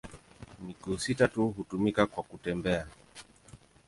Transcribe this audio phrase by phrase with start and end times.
[0.65, 2.87] Miguu sita tu hutumika kwa kutembea.